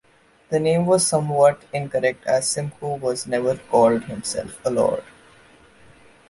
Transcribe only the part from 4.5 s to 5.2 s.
a Lord.